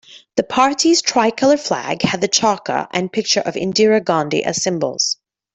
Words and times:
The 0.35 0.41
party's 0.41 0.99
tricolour 1.03 1.57
flag 1.57 2.01
had 2.01 2.21
the 2.21 2.27
charkha 2.27 2.87
and 2.89 3.13
picture 3.13 3.41
of 3.41 3.53
Indira 3.53 4.03
Gandhi 4.03 4.43
as 4.43 4.59
symbols. 4.63 5.17